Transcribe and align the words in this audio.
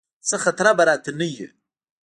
څه 0.27 0.35
خطره 0.43 0.71
به 0.77 0.83
راته 0.89 1.11
نه 1.19 1.27
وي. 1.35 1.47